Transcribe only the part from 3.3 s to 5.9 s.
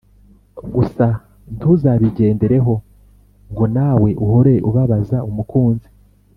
ngo nawe uhore ubabaza umukunzi,